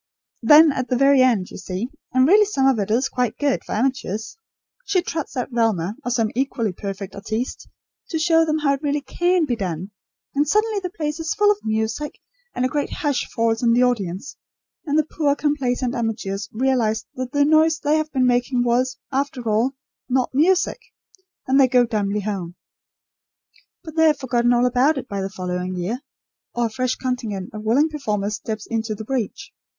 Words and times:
Then 0.41 0.71
at 0.71 0.89
the 0.89 0.97
very 0.97 1.21
end, 1.21 1.51
you 1.51 1.57
see 1.59 1.89
and 2.11 2.27
really 2.27 2.45
some 2.47 2.65
of 2.65 2.79
it 2.79 2.89
is 2.89 3.07
quite 3.07 3.37
good 3.37 3.63
for 3.63 3.75
amateurs 3.75 4.35
she 4.83 5.03
trots 5.03 5.37
out 5.37 5.49
Velma, 5.51 5.95
or 6.03 6.09
some 6.09 6.31
equally 6.33 6.71
perfect 6.73 7.13
artiste, 7.13 7.69
to 8.09 8.17
show 8.17 8.43
them 8.43 8.57
how 8.57 8.73
it 8.73 8.81
really 8.81 9.01
can 9.01 9.45
be 9.45 9.55
done; 9.55 9.91
and 10.33 10.47
suddenly 10.47 10.79
the 10.79 10.89
place 10.89 11.19
is 11.19 11.35
full 11.35 11.51
of 11.51 11.59
music, 11.63 12.17
and 12.55 12.65
a 12.65 12.67
great 12.67 12.91
hush 12.91 13.29
falls 13.29 13.61
on 13.61 13.73
the 13.73 13.83
audience, 13.83 14.37
and 14.87 14.97
the 14.97 15.05
poor 15.05 15.35
complacent 15.35 15.93
amateurs 15.93 16.49
realise 16.51 17.05
that 17.13 17.31
the 17.31 17.45
noise 17.45 17.77
they 17.77 17.97
have 17.97 18.11
been 18.11 18.25
making 18.25 18.63
was, 18.63 18.97
after 19.11 19.47
all, 19.47 19.75
not 20.09 20.33
music; 20.33 20.79
and 21.47 21.59
they 21.59 21.67
go 21.67 21.85
dumbly 21.85 22.21
home. 22.21 22.55
But 23.83 23.95
they 23.95 24.05
have 24.07 24.17
forgotten 24.17 24.51
all 24.51 24.65
about 24.65 24.97
it 24.97 25.07
by 25.07 25.21
the 25.21 25.29
following 25.29 25.75
year; 25.75 26.01
or 26.55 26.65
a 26.65 26.69
fresh 26.71 26.95
contingent 26.95 27.51
of 27.53 27.61
willing 27.61 27.89
performers 27.89 28.33
steps 28.33 28.65
into 28.65 28.95
the 28.95 29.05
breach. 29.05 29.51